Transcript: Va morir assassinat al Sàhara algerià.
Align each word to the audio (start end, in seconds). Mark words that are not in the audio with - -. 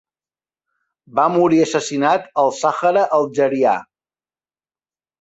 Va 1.19 1.25
morir 1.35 1.61
assassinat 1.67 2.27
al 2.47 2.51
Sàhara 2.65 3.07
algerià. 3.23 3.79